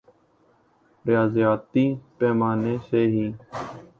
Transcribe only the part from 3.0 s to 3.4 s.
ہی